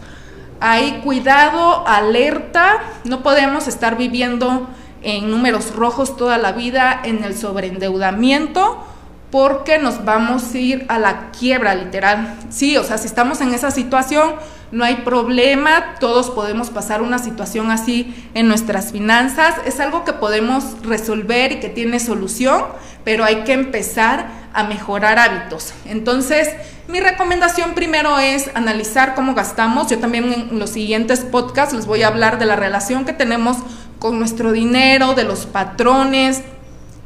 [0.59, 4.67] Hay cuidado, alerta, no podemos estar viviendo
[5.05, 8.83] en números rojos toda la vida, en el sobreendeudamiento,
[9.31, 12.35] porque nos vamos a ir a la quiebra literal.
[12.49, 14.33] Sí, o sea, si estamos en esa situación,
[14.71, 20.13] no hay problema, todos podemos pasar una situación así en nuestras finanzas, es algo que
[20.13, 22.63] podemos resolver y que tiene solución,
[23.03, 25.73] pero hay que empezar a mejorar hábitos.
[25.85, 26.49] Entonces,
[26.87, 29.89] mi recomendación primero es analizar cómo gastamos.
[29.89, 33.57] Yo también en los siguientes podcasts les voy a hablar de la relación que tenemos
[33.99, 36.41] con nuestro dinero, de los patrones,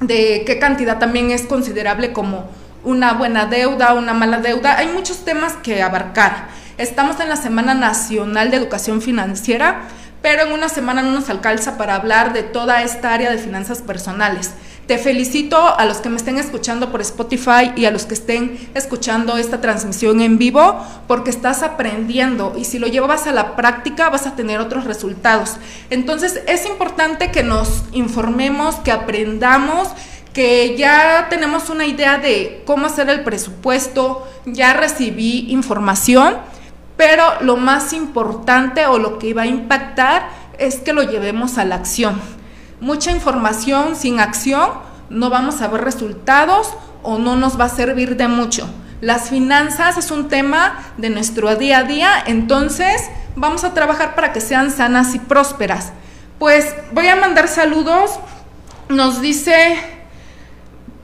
[0.02, 2.50] de qué cantidad también es considerable como
[2.84, 4.78] una buena deuda, una mala deuda.
[4.78, 6.48] Hay muchos temas que abarcar.
[6.78, 9.82] Estamos en la Semana Nacional de Educación Financiera,
[10.22, 13.82] pero en una semana no nos alcanza para hablar de toda esta área de finanzas
[13.82, 14.52] personales.
[14.90, 18.58] Te felicito a los que me estén escuchando por Spotify y a los que estén
[18.74, 24.10] escuchando esta transmisión en vivo, porque estás aprendiendo y si lo llevas a la práctica
[24.10, 25.58] vas a tener otros resultados.
[25.92, 29.90] Entonces es importante que nos informemos, que aprendamos
[30.34, 36.36] que ya tenemos una idea de cómo hacer el presupuesto, ya recibí información,
[36.98, 41.66] pero lo más importante o lo que va a impactar es que lo llevemos a
[41.66, 42.39] la acción.
[42.82, 44.70] Mucha información sin acción,
[45.10, 46.74] no vamos a ver resultados
[47.04, 48.70] o no nos va a servir de mucho.
[49.02, 54.32] Las finanzas es un tema de nuestro día a día, entonces vamos a trabajar para
[54.32, 55.92] que sean sanas y prósperas.
[56.38, 58.12] Pues voy a mandar saludos.
[58.88, 59.78] Nos dice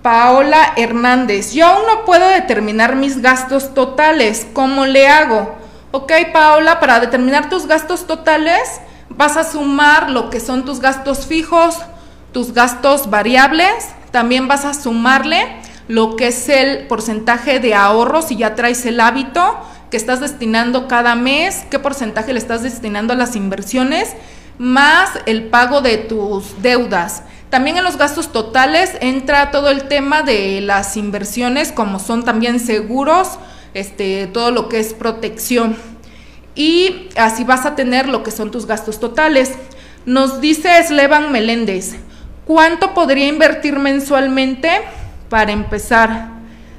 [0.02, 5.56] Paola Hernández, yo aún no puedo determinar mis gastos totales, ¿cómo le hago?
[5.92, 8.62] Ok, Paola, para determinar tus gastos totales
[9.18, 11.78] vas a sumar lo que son tus gastos fijos,
[12.32, 15.48] tus gastos variables, también vas a sumarle
[15.88, 19.58] lo que es el porcentaje de ahorro si ya traes el hábito
[19.92, 24.14] que estás destinando cada mes, qué porcentaje le estás destinando a las inversiones,
[24.58, 27.24] más el pago de tus deudas.
[27.50, 32.60] También en los gastos totales entra todo el tema de las inversiones, como son también
[32.60, 33.38] seguros,
[33.74, 35.78] este, todo lo que es protección.
[36.56, 39.52] Y así vas a tener lo que son tus gastos totales.
[40.06, 41.96] Nos dice Slevan Meléndez,
[42.46, 44.70] ¿cuánto podría invertir mensualmente
[45.30, 46.30] para empezar?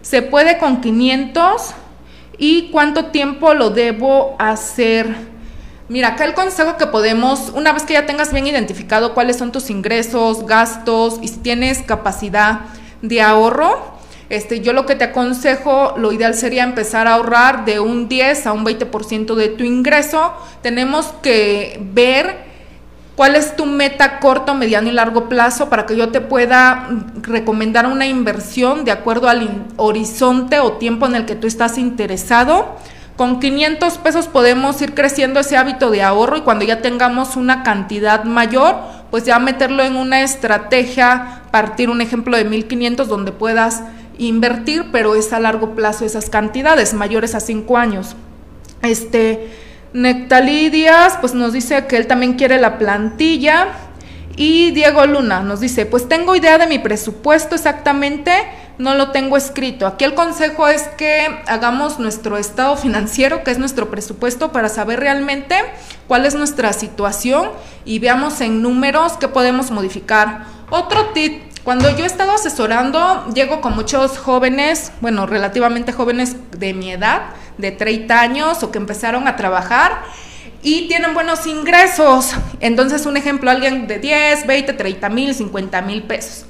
[0.02, 1.74] ¿Se puede con 500?
[2.38, 5.14] ¿Y cuánto tiempo lo debo hacer?
[5.88, 9.52] Mira, acá el consejo que podemos, una vez que ya tengas bien identificado cuáles son
[9.52, 12.60] tus ingresos, gastos y si tienes capacidad
[13.02, 13.95] de ahorro,
[14.28, 18.46] este, yo lo que te aconsejo, lo ideal sería empezar a ahorrar de un 10
[18.46, 20.32] a un 20% de tu ingreso.
[20.62, 22.46] Tenemos que ver
[23.14, 26.88] cuál es tu meta corto, mediano y largo plazo para que yo te pueda
[27.22, 32.76] recomendar una inversión de acuerdo al horizonte o tiempo en el que tú estás interesado.
[33.16, 37.62] Con 500 pesos podemos ir creciendo ese hábito de ahorro y cuando ya tengamos una
[37.62, 38.76] cantidad mayor,
[39.10, 43.82] pues ya meterlo en una estrategia, partir un ejemplo de 1500 donde puedas
[44.18, 48.16] invertir, pero es a largo plazo esas cantidades, mayores a 5 años.
[48.82, 49.50] Este,
[49.92, 53.68] Nectalí Díaz, pues nos dice que él también quiere la plantilla.
[54.36, 58.32] Y Diego Luna nos dice, pues tengo idea de mi presupuesto exactamente,
[58.76, 59.86] no lo tengo escrito.
[59.86, 65.00] Aquí el consejo es que hagamos nuestro estado financiero, que es nuestro presupuesto, para saber
[65.00, 65.56] realmente
[66.06, 67.48] cuál es nuestra situación
[67.86, 70.44] y veamos en números qué podemos modificar.
[70.68, 76.72] Otro tip, cuando yo he estado asesorando, llego con muchos jóvenes, bueno, relativamente jóvenes de
[76.74, 77.22] mi edad,
[77.58, 80.04] de 30 años o que empezaron a trabajar
[80.62, 82.34] y tienen buenos ingresos.
[82.60, 86.46] Entonces, un ejemplo, alguien de 10, 20, 30 mil, 50 mil pesos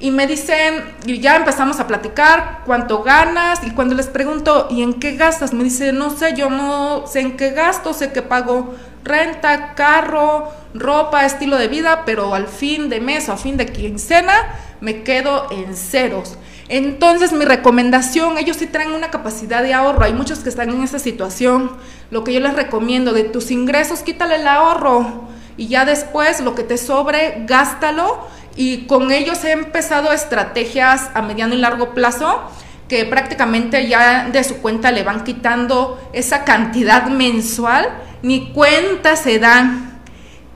[0.00, 4.82] y me dicen, y ya empezamos a platicar cuánto ganas, y cuando les pregunto, ¿y
[4.82, 5.52] en qué gastas?
[5.52, 10.50] Me dice, no sé, yo no sé en qué gasto, sé que pago renta, carro,
[10.74, 14.34] ropa, estilo de vida, pero al fin de mes o a fin de quincena
[14.80, 16.36] me quedo en ceros.
[16.68, 20.82] Entonces mi recomendación, ellos sí traen una capacidad de ahorro, hay muchos que están en
[20.82, 21.70] esa situación,
[22.10, 26.54] lo que yo les recomiendo, de tus ingresos quítale el ahorro y ya después lo
[26.54, 28.26] que te sobre, gástalo.
[28.56, 32.40] Y con ellos he empezado estrategias a mediano y largo plazo
[32.88, 37.88] que prácticamente ya de su cuenta le van quitando esa cantidad mensual,
[38.24, 40.00] ni cuenta se dan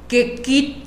[0.08, 0.42] que,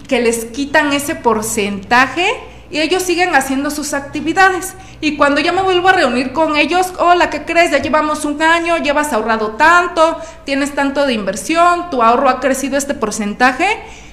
[0.09, 2.27] les quitan ese porcentaje
[2.71, 4.73] y ellos siguen haciendo sus actividades.
[4.99, 7.71] Y cuando ya me vuelvo a reunir con ellos, hola, ¿qué crees?
[7.71, 12.77] Ya llevamos un año, llevas ahorrado tanto, tienes tanto de inversión, tu ahorro ha crecido
[12.77, 13.67] este porcentaje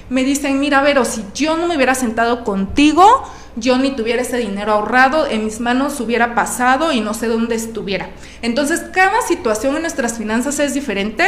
[0.09, 3.23] me dicen, mira, Vero, si yo no me hubiera sentado contigo,
[3.59, 7.55] yo ni tuviera ese dinero ahorrado, en mis manos hubiera pasado y no sé dónde
[7.55, 8.09] estuviera.
[8.41, 11.25] Entonces, cada situación en nuestras finanzas es diferente,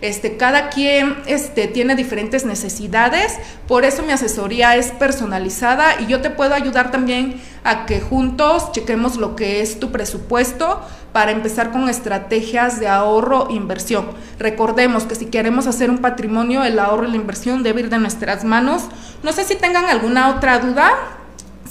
[0.00, 6.20] este, cada quien este, tiene diferentes necesidades, por eso mi asesoría es personalizada y yo
[6.20, 10.80] te puedo ayudar también a que juntos chequemos lo que es tu presupuesto
[11.12, 14.06] para empezar con estrategias de ahorro e inversión.
[14.38, 17.98] Recordemos que si queremos hacer un patrimonio, el ahorro y la inversión debe ir de
[17.98, 18.82] nuestras manos.
[19.22, 20.92] No sé si tengan alguna otra duda.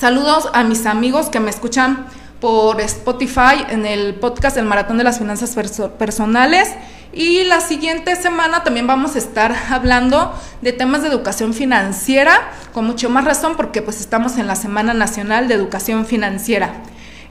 [0.04, 2.08] Saludos a mis amigos que me escuchan
[2.42, 5.56] por Spotify en el podcast del Maratón de las Finanzas
[5.98, 6.68] Personales.
[7.14, 12.34] Y la siguiente semana también vamos a estar hablando de temas de educación financiera,
[12.74, 16.84] con mucho más razón porque pues estamos en la Semana Nacional de Educación Financiera.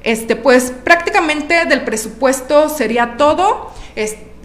[0.03, 3.71] Este, pues prácticamente del presupuesto sería todo.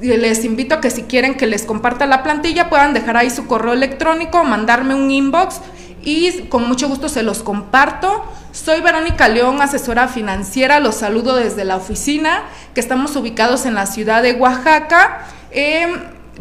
[0.01, 3.47] les invito a que si quieren que les comparta la plantilla puedan dejar ahí su
[3.47, 5.61] correo electrónico, mandarme un inbox
[6.07, 8.23] y con mucho gusto se los comparto.
[8.53, 12.43] Soy Verónica León, asesora financiera, los saludo desde la oficina,
[12.73, 15.25] que estamos ubicados en la ciudad de Oaxaca.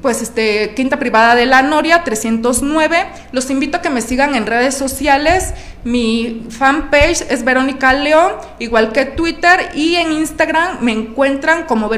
[0.00, 3.06] pues este, Quinta Privada de la Noria 309.
[3.32, 5.52] Los invito a que me sigan en redes sociales.
[5.82, 11.88] Mi fanpage es Verónica León, igual que Twitter, y en Instagram me encuentran como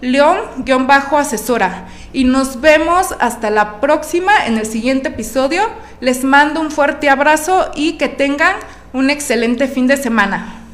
[0.00, 1.86] Verónica-León-asesora.
[2.12, 5.62] Y nos vemos hasta la próxima en el siguiente episodio.
[6.00, 8.56] Les mando un fuerte abrazo y que tengan
[8.92, 10.67] un excelente fin de semana.